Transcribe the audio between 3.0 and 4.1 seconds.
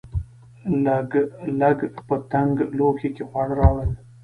کې خواړه راوړل.